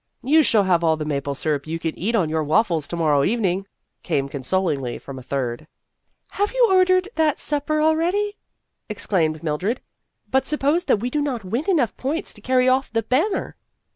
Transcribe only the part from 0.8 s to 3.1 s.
all the maple syrup you can eat on your waffles to